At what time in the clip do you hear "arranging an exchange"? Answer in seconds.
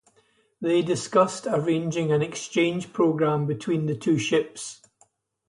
1.45-2.91